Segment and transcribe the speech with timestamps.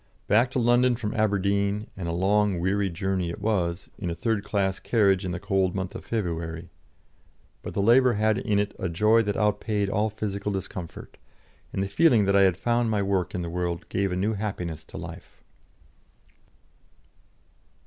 [0.25, 4.43] Back to London from Aberdeen, and a long, weary journey it was, in a third
[4.43, 6.71] class carriage in the cold month of February;
[7.61, 11.17] but the labour had in it a joy that outpaid all physical discomfort,
[11.71, 14.33] and the feeling that I had found my work in the world gave a new
[14.33, 15.43] happiness to life.